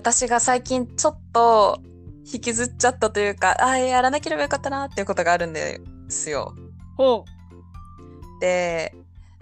[0.00, 1.78] 私が最近ちょっと
[2.32, 5.78] 引きずっちゃったというか、ああ、やらなければよかったなっていうことがあるんで
[6.08, 6.54] すよ。
[6.96, 7.26] ほ
[8.40, 8.94] で、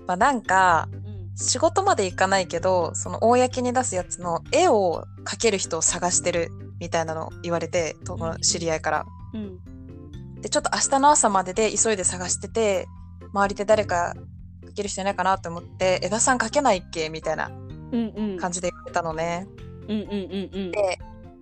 [0.09, 0.97] まあなんか、う。
[0.97, 1.37] うん。
[1.37, 6.51] 仕事まで行かないけど、その公に出すやつの絵を描ける人を探してる
[6.81, 7.95] みたいなのを言われて、
[8.43, 9.07] 知り合いから。
[9.35, 10.41] うん。
[10.41, 12.89] で、ちょっと明日の朝までで急いで探してて、
[13.33, 14.17] 周りで誰か
[14.65, 17.11] 描ける人いないかなと思って、枝さん描けないっけ？
[17.11, 18.37] みたいなうんうん。
[18.39, 19.47] 感じで言ってたのね。
[19.47, 20.71] うんうんうんうん。
[20.71, 20.99] で、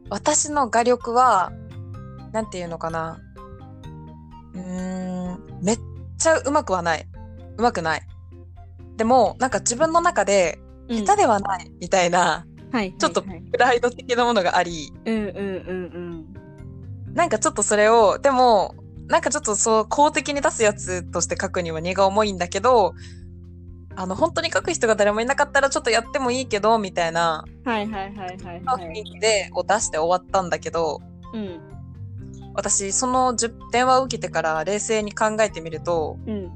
[0.09, 1.53] 私の画力は、
[2.33, 3.21] なんていうのかな。
[4.55, 5.79] うーん、めっ
[6.19, 7.07] ちゃ上手くはない。
[7.59, 8.03] 上手くない。
[8.97, 12.95] でも、なんか自分の中で、うん下手ではないみたいな、はい。
[12.97, 16.37] ちょっとはいはいプライド的なものがあり、うんうんうん
[17.13, 18.75] なんかちょっとそれを、でも、
[19.09, 22.95] なんかちょっとそう、公的に出すやつとして書くには荷が重いんだけど、
[23.97, 27.73] あの、本当に書く人が誰もいなかったらちょっとやってもいいけど、みたいなうん。
[27.73, 28.93] はいはいはいはいはい。
[28.93, 31.01] 雰囲気でこう出して終わったんだけど、
[31.33, 31.61] うん。
[32.55, 36.53] 私、その10電話を受けてから冷静に考えてみると、うん。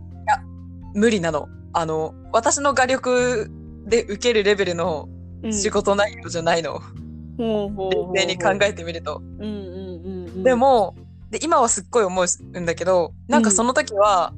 [0.94, 1.48] 無理なの。
[1.72, 3.50] あの、私の画力
[3.86, 5.08] で受けるレベルの
[5.42, 5.52] うん。
[5.52, 6.80] 仕事内容じゃないの。
[7.38, 9.22] ほうほうほうほう冷静に考えてみると。
[9.38, 10.42] うんうんうんうん。
[10.42, 10.94] で、も、
[11.30, 14.34] で、今はすっごい思うんだけど、なんかその時は、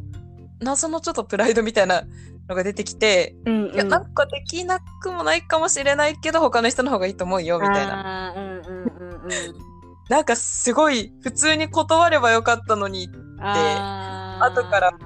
[0.60, 2.04] 謎のちょっとプライドみたいな
[2.48, 8.02] のが出てきて、うんうん、いや、なんかできなくもないかもしれないけど、他の人の方がいいと思うよ、みたいな。
[8.02, 8.34] な。
[8.36, 9.28] うんうんうんうん。
[10.08, 14.98] なんかすごい、普通に断ればよかったのに、あー後からこ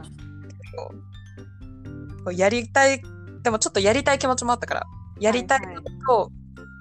[2.27, 3.03] うやりたい、
[3.43, 4.87] でもちょっとやりたい気持ちもあったから、
[5.21, 6.31] やりたいのと、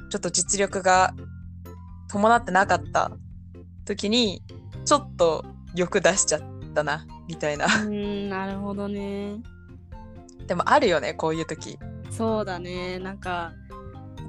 [0.10, 1.14] ちょっと実力が
[2.10, 3.12] 伴ってなかった
[3.86, 4.42] 時に、
[4.86, 6.42] ちょっと欲出しちゃっ
[6.74, 7.68] たな、みたいな。
[7.84, 9.38] うん、なるほどね。
[10.48, 11.78] でもあるよね、こういう時。
[12.10, 13.00] そうだね。
[13.00, 13.54] なんか、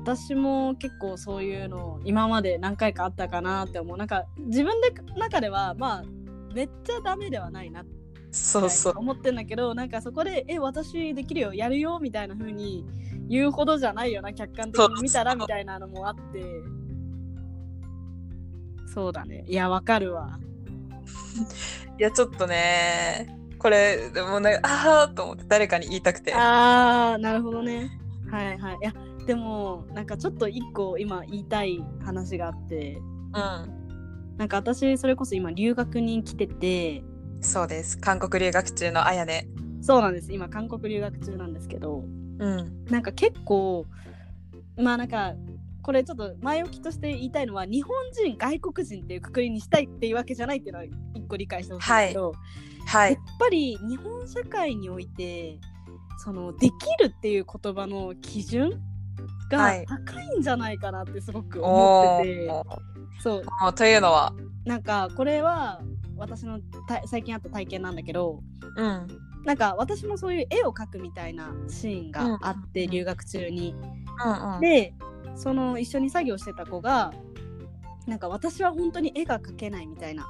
[0.06, 3.96] 私も結構そういうの今まで何回かあったかなって思う。
[3.96, 6.04] なんか自分で中ではまあ
[6.54, 7.84] めっちゃダメではないな
[8.30, 8.94] そうそう。
[8.96, 12.86] 思ってんだけどなんかそこで「え私できるよやるよ」みたいな風に
[13.28, 16.44] 言うほどじゃないよな客観的に見たらみたいなのもあって
[18.94, 20.38] そうだねいやわかるわ
[21.98, 23.26] いや、ちょっとね、
[23.66, 26.32] これ、でもね、ああと思って誰かに言いたくて。
[26.32, 27.98] あーなるほどね
[28.30, 28.94] はいはいいや
[29.26, 34.36] でもなんかちょっと一個今言いたい話があってうん。
[34.38, 37.02] なんか私それこそ今留学に来てて
[37.40, 37.98] そうです。
[37.98, 39.48] 韓国留学中のあやね。
[39.82, 42.04] そうなんです今韓国留学中なんですけど
[42.38, 42.84] うん。
[42.84, 43.84] なんか結構
[44.76, 45.34] まあなんか
[45.82, 53.16] これちょっと前置きとして言いたいのは日本人外国人っていうくくりにしたいっていうわけじゃないっていうのは一個理解してほしいんだけど、はいやっ。
[53.38, 55.58] ぱり日本社会において
[56.18, 58.80] そのできるっていう言葉の基準
[59.50, 62.78] がはい高いんじゃないかなってすごく思ってて、おー
[63.20, 64.32] そうというのは、
[64.64, 65.80] なんかこれは
[66.16, 68.40] 私のた最近あった体験なんだけど
[68.76, 69.06] うん。
[69.44, 73.74] なんか私もそういう絵を描くみたいなシーンがあって、うん留学中に。
[74.24, 74.60] うんうん。
[74.60, 74.92] で
[75.36, 77.12] その一緒に作業してた子が
[78.06, 80.26] なんか私は本当に絵が描けないみたいな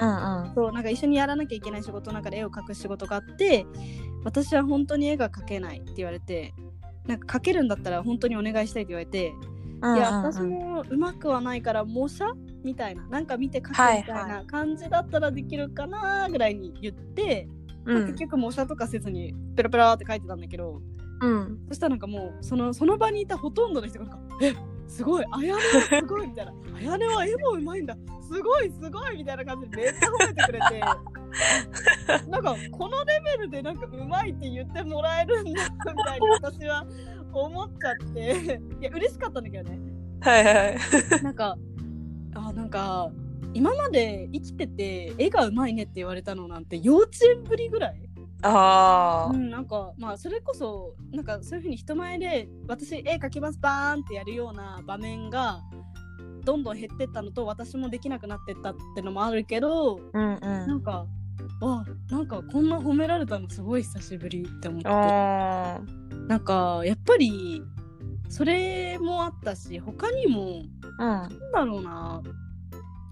[0.00, 0.54] うんうん。
[0.54, 3.66] そうなんか一緒にやらなきゃいけない仕事の中で絵を描く仕事があって
[4.24, 6.54] 私は本当に絵が描けないって言われて
[7.06, 12.24] なんか描けるんだったら本当にお願いしたいって言われて、うんいやうんうん私もうまくはないから模写
[12.62, 17.48] みたいななんか見て描くみたいはいな感じだったらできるかなぐらいに言って、
[17.84, 20.80] まあうん結局模写とかせずにペラペラって描いてたんだけど
[21.20, 21.58] うん。
[21.66, 24.54] そしたらなんかもうそのその場にいたほとんどの人がなんか「え
[24.92, 27.96] すごいあやねはすごい」みたいな「あやねは絵もうまいんだ。
[28.20, 30.80] すごいすごい」みたいな感じでめっちゃ褒めてくれて。
[32.28, 36.86] なんかこのレベルでなんかうまいって言ってもらえるんだみたいに私は
[37.32, 38.60] 思っちゃって。
[38.80, 39.78] いや嬉しかったんだけどね。
[40.20, 40.76] はいはい。
[41.22, 41.56] なんか
[42.34, 43.10] あなんか
[43.54, 48.08] 今まで生きてて絵がうまいねって言われたのなんて幼稚園ぶりぐらい
[48.42, 49.30] ああ。
[49.32, 55.60] うん、なんかまあそれこそなんかそういうふうに人前で私絵描きますバーンってやるような場面が
[56.44, 60.80] どんどん減ってったのと私もできなくなってったってのもあるけどうんうなんん。
[60.82, 61.06] か
[61.60, 65.80] わなんかこんな褒められたのすごい久しぶりって思ってあ
[66.26, 67.62] なんかやっぱり
[68.28, 70.62] それもあったし他にも
[70.98, 71.28] あ。
[71.28, 72.22] なんだろうな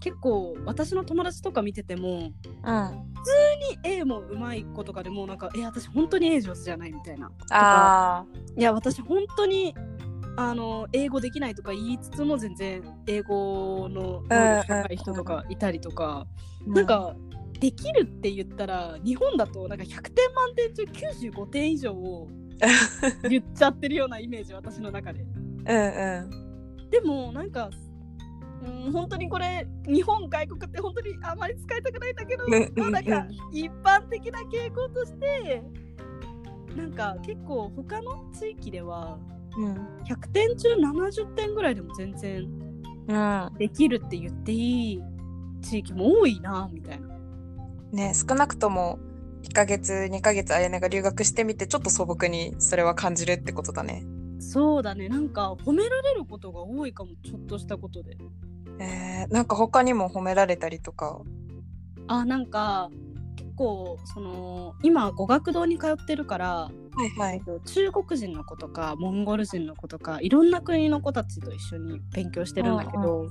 [0.00, 2.18] 結構私の友達とか見ててもうん。
[2.18, 3.10] うん。
[3.60, 8.24] に絵もうまい子とかでもなんかえ私本当に絵上手じゃないみたいなあ
[8.56, 9.74] いや私本当に
[10.36, 16.70] あの英語できないとか言いつつも全然英語の能力高い人とかいたりとか、あ。
[16.70, 17.14] なんか
[17.58, 22.28] できるって言ったら日本だとなんか100点満点中95点以上を
[23.28, 25.20] 言っちゃってるようなイメージ私の中で。
[25.20, 26.90] うんうん。
[26.90, 27.70] でもなんか
[28.62, 32.46] うん、本当にこれ日本外国って本当にあまり使いたくないんだけど、
[32.90, 35.62] なんか一般的な傾向として
[36.76, 39.18] なんか結構他の地域では
[39.56, 39.74] うん。
[40.04, 42.48] 100点中70点ぐらいでも全然
[43.08, 43.50] うん。
[43.58, 45.02] できるって言っていい
[45.62, 47.08] 地域も多いなみたいな。
[47.92, 48.98] ね、少なくとも
[49.42, 54.04] 1ヶ月、2ヶ月、あやねが留学してみて、ちょっと素朴にそれは感じるってことだね。
[54.40, 58.16] そうだねなんか褒められることが多いかもちょっとしたことで。
[58.78, 61.20] えー、なんか他にも褒められたりとか？
[62.08, 62.90] あなんか
[63.36, 66.70] 結構その今語学堂に通ってるからは
[67.06, 67.42] いはい。
[67.66, 73.28] 中国人の子とかモンゴル人の子とかいろんな国の子たちと一緒に勉強してるんだけど、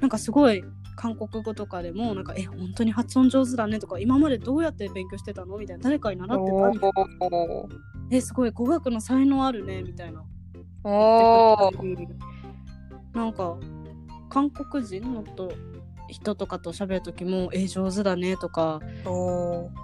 [0.00, 0.62] なんかすごい
[1.00, 7.06] 韓国語とかでもなんか「え本当に発音上手だね」とか「今までどうやって勉強してたの?」みたいな「誰かに習ってた?」みたいな。
[7.20, 7.74] おー
[8.12, 10.22] 「えすごい語学の才能あるね」みたいな。
[13.14, 13.56] なんか
[14.28, 15.14] 韓国人？
[15.14, 15.50] のと
[16.10, 18.80] 人とかと喋る時も「え上手だね」とか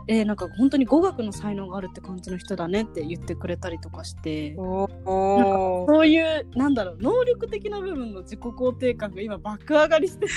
[0.08, 4.54] えなんか本当に語学の才能があるって感じの人だねって言ってくれたりとかして。
[4.58, 5.86] おー。
[5.86, 10.32] そういうなんだろう能力的な部分の自己肯定感が今爆上がりしてて。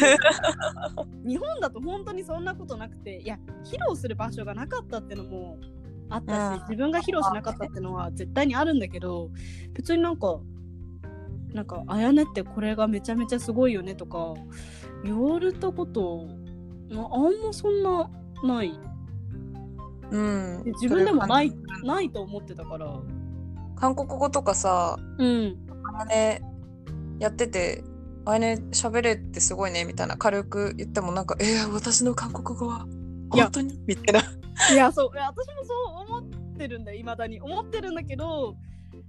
[1.27, 5.57] 日本だと本当にそんなことなくていや披露する場所がなかったってのも
[6.09, 6.61] あったし、うん。
[6.69, 9.29] 自分が披露しなかったってのは絶対にあるんだけど
[9.73, 10.39] 別になんか
[11.53, 14.35] なんかあやねってこれがめちゃめちゃすごいよねとか
[15.03, 16.27] 言われたこと
[16.91, 18.09] まああんまそんな
[18.43, 18.79] ない
[20.11, 20.71] うんで。
[20.73, 21.51] 自分でもない
[21.83, 22.91] ないと思ってたからじ
[23.75, 25.57] 韓国語とかさ、うん
[25.95, 26.41] あやね
[27.19, 27.83] やってて、
[28.25, 32.85] あやね喋れってすごいねみたいな軽く言ってもなんか、えー、私の韓国語は
[33.29, 33.79] 本当に？
[33.87, 34.73] みたいな。
[34.73, 35.73] いやそういや私もそ
[36.13, 38.55] う思ってるんだよいまだに思ってるんだけど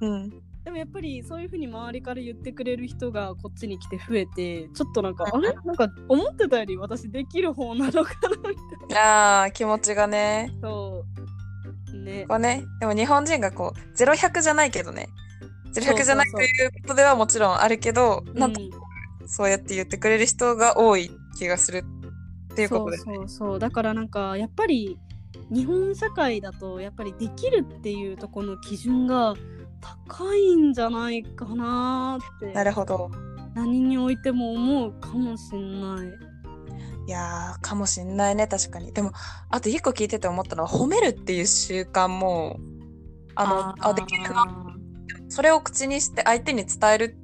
[0.00, 0.30] うん。
[0.64, 5.54] でもやっぱりそういうふうに周りから言ってくれる人がこっちに来て増えてちょっとなんかあれ？
[5.64, 8.54] なんか思ってたより私できる方なのかなみたい
[8.90, 10.52] なあー、気持ちがね。
[10.60, 11.04] そ
[11.92, 11.96] う。
[12.04, 12.26] ね。
[12.28, 15.08] こうね、でも日本人がこう、0100じゃないけどね。
[15.72, 18.70] そうそう0100じゃないということではもちろんあるけど、なんとうん
[19.26, 21.84] そうやって言ってくれる人が多い気がする
[22.52, 23.14] っていうことですね。
[23.16, 23.58] そうそうそう。
[23.58, 24.98] だからなんかやっぱり
[25.50, 29.34] 日本社会だとやっぱりできるっていうところの基準が
[29.80, 33.10] 高いんじゃないかなってなるほど。
[33.54, 36.06] 何においても思うかもしんない。
[37.06, 38.92] いやー、かもしんないね、確かに。
[38.92, 39.12] でも、
[39.48, 42.60] あと一個聞いてて思ったのは、褒めるっていう習慣も、
[43.34, 44.76] あの、あできるな。
[45.28, 47.16] それを口にして相手に伝える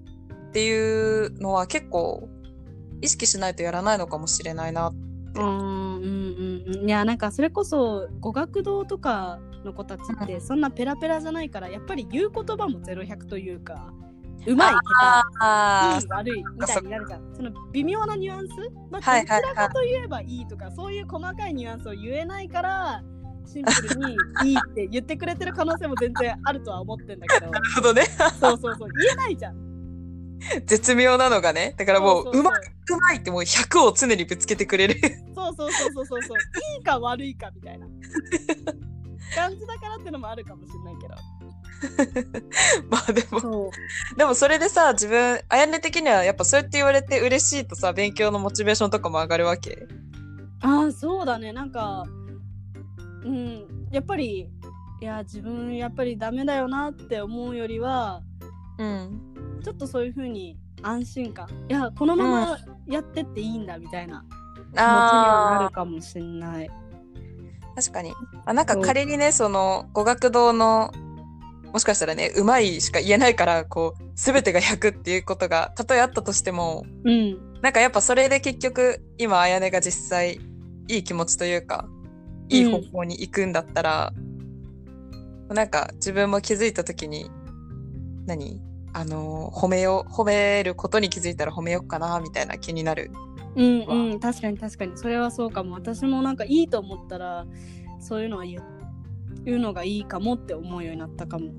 [0.49, 2.29] っていうのは結構
[3.02, 4.93] 意識しないとやらないのかもしれないな。
[5.35, 6.88] うんうんうんうん。
[6.88, 13.93] いやなんかそれこそ語学堂とかの子たちってそんなペラペラじゃないからやっぱり言う言葉も0100というか
[14.47, 16.05] うまい下あ手。
[16.05, 17.35] いい悪いみたいになるじゃん。
[17.35, 18.53] その微妙なニュアンス、
[18.91, 23.02] まあ、どちらかと言えばいいとかそういう細かいニュアンスを言えないから
[23.44, 27.50] シンプルにいいって言ってくれてる可能性も全然あるとは思ってんだけど。
[27.50, 28.02] なるほどね。
[28.41, 28.88] そうそうそう。
[29.00, 29.66] 言えないじゃん
[30.67, 31.75] 絶妙なのがね。
[31.77, 35.00] だからもう、そうそうそううまくないってもう100を常にぶつけてくれる。
[35.35, 36.38] そうそうそうそうそうそう
[36.79, 37.87] いいか悪いかみたいな
[39.35, 41.15] 感じだからってのもあるかもしれないけど
[42.88, 43.71] まあでも、
[44.17, 49.87] でもそれでさ、自分、あやね的にはやっぱそうやって言われて嬉しいとさ、勉強のモチベーションとかも上がるわけ？
[50.62, 52.05] ああそうだねなんか
[53.25, 54.49] うんやっぱり
[55.02, 58.23] いや自分やっぱりダメだよなって思うよりは
[58.78, 59.36] うん。
[59.66, 61.49] ちょっとそういう風に安心感。
[61.68, 64.87] いやこのままやってっていいんだみたいな気持ちには
[65.50, 66.70] なあるかもしれない。
[66.70, 68.12] あ、確かに。
[68.44, 70.92] あなんか仮にね、その、語学堂の、
[71.73, 77.61] もしかしたらね、うまいしか言えないから、こう、すべてが100っていうことが、たとえあったとしても、うん。
[77.61, 80.38] なんかやっぱそれで結局、今、あやねが実際、
[80.87, 81.88] いい気持ちというか、
[82.50, 84.12] いい方向に行くんだったら、
[85.49, 87.28] なんか自分も気づいたときに、
[88.26, 88.64] 何？
[88.99, 93.11] あのー褒めよう、褒めることに気づいたら褒めようかな、みたいな気になる。
[93.55, 97.47] うんうん確かに確かにそれはそうかも私もなんかいいと思ったら
[98.00, 98.61] そういうのは言
[99.47, 101.53] うのがいいかもって思うようになったかも。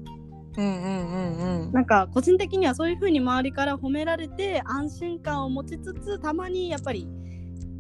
[0.58, 1.72] うんうんうんうん。
[1.72, 7.08] なんか個人的にはそういう風に周りから褒められて安心感を持ちつつたまにやっぱり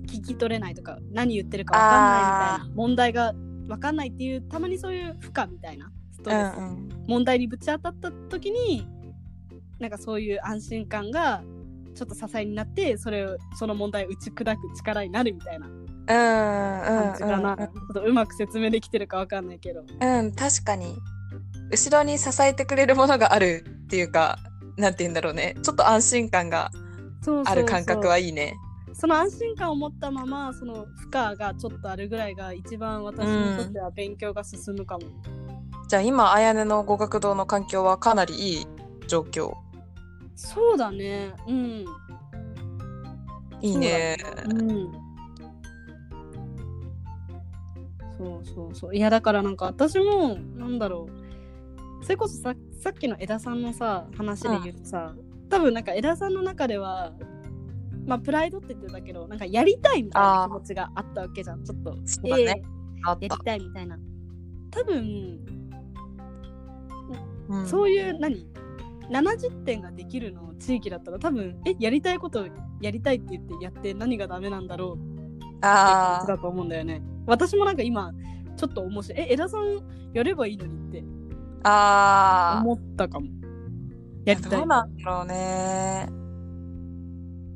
[0.07, 2.27] 聞き取れないとか何言ってるか分かんないみ
[2.59, 3.33] たいな問題が
[3.67, 6.89] 分かんないっていうたまにそういう負荷みたいなストうレス、んうん。
[7.07, 8.87] 問題にぶち当たった時に
[9.79, 11.43] なんかそういう安心感が
[11.95, 20.97] ちょっと支えになってそれをその問題を打ち砕く力になるみたいなうんうん感じかな、うんちょっとうまく説明できてるか分かんないけどうん、確かに。
[21.69, 24.39] 後ろに支えてくれるものがあるっていうか、
[24.77, 25.55] なんて言うんだろうね。
[25.61, 26.71] ちょっと安心感が
[27.45, 28.53] ある感覚はいいね。
[28.93, 35.07] その安心感を持ったままその負荷がちょっとあるぐらいが一番私にとっては勉強が進むかも。
[35.89, 38.67] じゃあ今、あやねの語学堂の環境はかなりいい
[39.07, 39.53] 状況？
[40.37, 41.33] そうだね。
[41.47, 41.85] うん。
[43.59, 44.17] いいね。
[44.45, 44.91] うん。
[48.17, 48.95] そうそうそう。
[48.95, 51.09] いやだからなんか私もなんだろ
[52.01, 52.03] う。
[52.03, 55.15] それこそささっきの枝さんのさ話で言うとさ、
[55.49, 57.13] 多分なんか枝さんの中では
[58.05, 61.63] まあプライドって言ってたけどなんかやりたいみたいな気持ちがあったわけじゃん。
[61.63, 63.29] ちょっと、そうだねえーやり。
[63.29, 63.97] たいみたいな。
[64.69, 65.39] 多分、
[67.49, 68.45] うんそういう何
[69.09, 72.45] 70点ができるの地域だったら多分えやりたいこと
[72.81, 75.71] やりたいって言ってやって何がダメなんだろうって感
[76.17, 77.01] あじだと思うんだよね。
[77.25, 78.11] 私もなんか今
[78.57, 79.81] ちょっと面白いえ枝さん
[80.13, 81.03] やればいいのにって
[81.63, 81.69] あ。
[81.69, 82.61] ああ。
[82.61, 83.27] 思ったかも。
[84.25, 84.51] やりたい。
[84.51, 86.09] どうなんだろうね。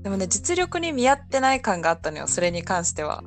[0.04, 3.24] でもね、実力に見合ってない感があったのよ、それに関しては。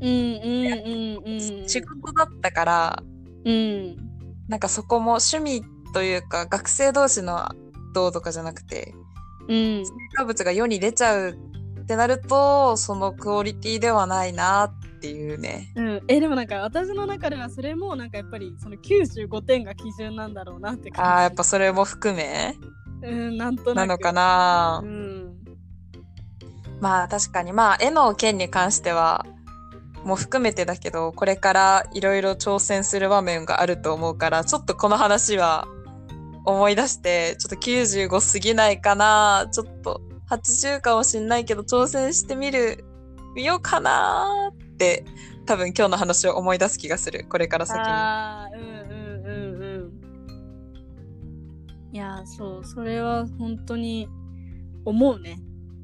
[0.00, 1.68] うんうんうんうん。
[1.68, 3.02] 仕事だったから、
[3.44, 3.96] うん
[4.48, 7.48] なんかそこも趣味というか、学生同士の
[7.94, 8.94] どうとかじゃなくて、
[9.48, 11.38] うん成果物が世に出ちゃう
[11.82, 15.72] ってなると、そのクオリティではないなっていうね。
[15.74, 21.10] うん、えでもなんか私の中ではそれもなんかやっぱりその95点が基準なんだろうなって感じ。
[21.10, 22.56] ああ、やっぱそれも含め
[23.02, 23.86] うんなんとなく。
[23.86, 24.86] なのかなう。
[24.86, 25.36] ん
[26.80, 29.24] まあ確かに、まあ絵の件に関しては、
[30.04, 35.66] もう含めてだけど、これからいろいろ挑戦する場面があると思うから、ちょっとこの話は
[36.44, 42.84] 思い出して、ちょっと95過ぎないかな、ちょっと80かもしんないけど、挑戦してみる、
[43.34, 45.04] 見ようかなって、
[45.46, 47.82] 多分今日の話を思い出す気がする、これから先に。
[47.84, 49.92] あーうんうんうんうん。
[51.92, 54.08] いやそうそれは本当に
[54.84, 55.38] 思うね。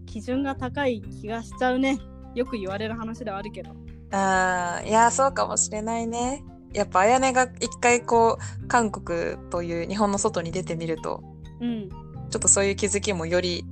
[0.07, 1.99] 基準が高い気がしちゃうね。
[2.35, 3.73] よく言われる話ではあるけど。
[4.11, 6.43] あーいや、そうかもしれないね。
[6.73, 11.23] やっぱ、あやねが一回こう、韓国という日本の外に出てみると、
[11.61, 11.89] うん
[12.31, 13.65] ちょっとそういう気づきもより、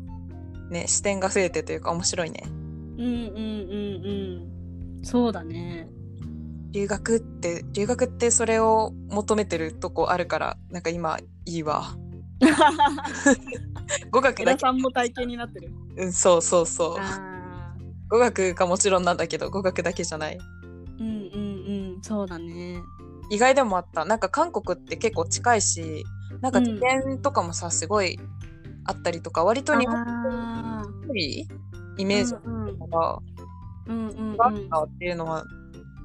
[0.70, 2.42] ね、視点が増えてというか面白いね。
[2.46, 4.06] うんうんうん
[4.98, 5.04] うん。
[5.04, 5.88] そうだね。
[6.72, 11.96] 留学って、留学ってそれを求めてるとこあるから、なんか今いいわ。
[14.10, 15.70] 語学だけ、皆さんも体験になってる。
[15.96, 17.00] うん、そうそうそう。
[18.08, 20.38] 語学がもちろんなんだけど、語学だけじゃない。
[22.10, 22.24] うんうんうん。
[22.24, 22.82] そうだね。
[23.30, 24.04] 意外でもあった。
[24.04, 26.04] なんか韓国って結構近いし、
[26.40, 28.18] なんかうん自然とかもさ、すごい
[28.84, 31.48] あったりとか、割と日本っあぽい
[31.98, 33.18] イメージうんうんが
[33.86, 35.44] うんうんうんあったっていうのは、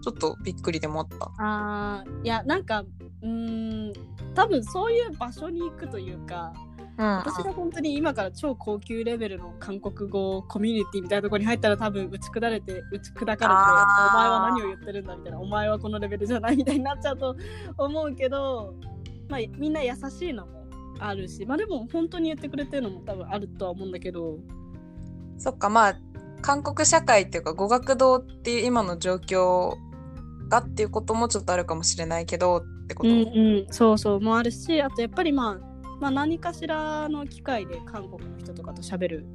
[0.04, 1.32] ちょっとびっくりでもあった。
[1.38, 2.80] あーいやなんか
[3.22, 3.94] うーん
[4.34, 6.54] 多分そういう場所に行くというか
[6.98, 7.06] うん。
[7.18, 17.36] 私が本当に今から超高級レベルの韓国語コミュニティみたいなところに入ったら多分打ち砕かれて打ち砕かれてお前は何を言ってるんだみたいなお前はこのレベルじゃないみたいになっちゃうと
[17.78, 18.76] 思うけど、
[19.30, 20.68] まあ、みんな優しいのも
[21.00, 24.38] あるしまあでも本当に言ってくれてるのも多分あるとは思うんだけど。
[25.38, 25.96] そっか、まあ、
[26.42, 29.76] 韓国社会っていうか、語学堂っていう今の状況
[30.50, 33.10] がっていうこともちょっとあるかもしれないけどってこと。
[33.10, 35.71] うんうんそうそうもあるしあとやっぱりまあ
[36.02, 39.26] まあ何かしらの機会で韓国の人とかと喋る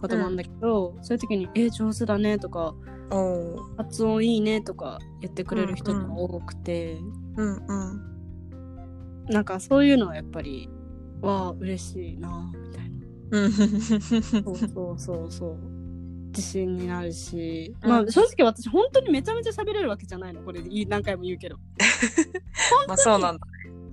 [0.00, 2.74] ことなんだけど、そういう時に「え上手だね」とか
[3.10, 6.98] おー「発音いいね」とか言ってくれる人が多くて、
[7.36, 9.28] うんうん。
[9.30, 10.68] なんかそういうのはやっぱり
[11.20, 13.06] わあ嬉しいなみたいな。
[13.30, 13.52] うん。
[13.52, 15.56] そうそうそうそう。
[16.30, 17.90] 自信になるし、うん。
[17.90, 21.58] まあ正直私本当にめちゃめちゃ喋れるわけじゃないのこれいい何回も言うけど。
[22.88, 23.46] まあそうなんだ。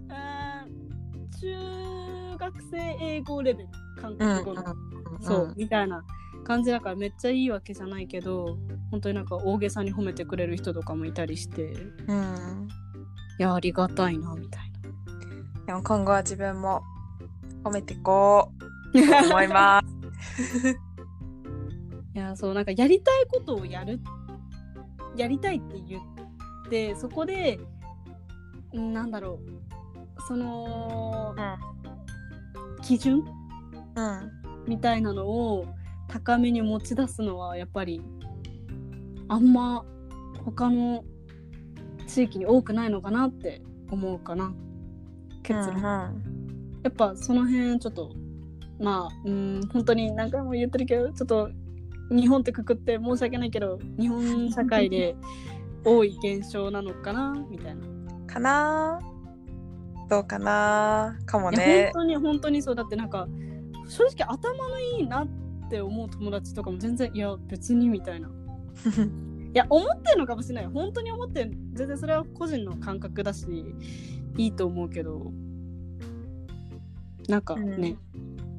[0.10, 1.75] あー
[2.38, 3.70] 中学生英語レベル
[4.01, 4.75] 韓うん国語の、
[5.22, 6.04] そう、んみたいな
[6.44, 8.58] 感じだからめっちゃいいわけじゃないけど
[8.92, 11.74] 本当になんか大げさに褒めてくれる人とかもいたりして
[12.08, 12.68] うん。
[13.39, 14.72] いやありがたいなみたい
[15.65, 16.82] でも今後は自分も
[17.63, 18.51] 褒めていこ
[18.94, 20.70] うとな思います。
[22.13, 24.00] いやそうなんかやりたいことをやる
[25.18, 26.01] やりたいって言っ
[26.70, 27.60] てそこで
[28.74, 29.65] んなんだろう
[30.27, 31.36] その、
[32.82, 33.24] 基準？
[33.96, 34.32] うん。
[34.67, 35.65] みたいなのを
[36.08, 38.01] 高めに持ち出すのはやっぱり
[39.27, 39.86] あんま
[40.44, 41.03] 他の
[42.08, 44.53] 地域に多くないのかなって思うかな。
[45.44, 45.82] 結論、
[46.84, 48.12] やっぱその辺ちょっと
[48.79, 51.50] まあうん本当に何回も言ってるけどちょっと
[52.10, 55.15] 日本ってくくって申し訳ないけど日本社会で
[55.84, 57.86] 多い現象なのかなみたいな。
[58.25, 59.00] かな
[60.10, 61.92] どうかなかもね。
[61.94, 62.04] 本。
[62.04, 62.76] 当に本当にそう。
[62.76, 63.28] だってなんか
[63.88, 65.28] 正直頭のいいなっ
[65.66, 68.30] って思う友達とかも全然いや別にみたいな。
[69.54, 71.74] いや思ってるのかもしれない本当に思ってん。
[71.74, 73.48] 全然それは個人の感覚だし
[74.38, 75.32] いいと思うけど。
[77.28, 77.98] なんかね、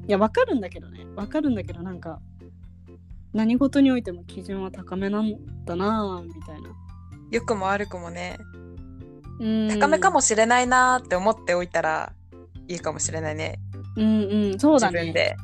[0.09, 1.05] いやわかるんだけどね。
[1.15, 2.19] わかるんだけどなんか
[3.31, 6.69] 何事においても基準は高めなんだなぁみたいな。
[7.31, 8.56] 良くも悪くもね、うん
[9.39, 12.13] 高めかもしれないなーって思っておいたら
[12.67, 13.59] いいかもしれないね。
[13.95, 15.37] うんうんそうだね自分で。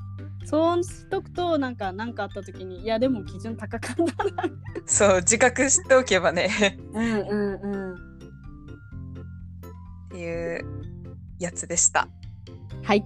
[0.46, 4.44] そうしとくとなんか何かあった時にいやでも基準高かったな
[4.86, 7.98] そう、自覚しておけばねうんうんうんっ
[10.12, 10.66] ていう
[11.40, 12.08] やつでした。
[12.84, 13.06] はい